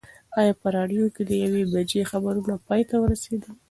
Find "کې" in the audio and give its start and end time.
1.15-1.23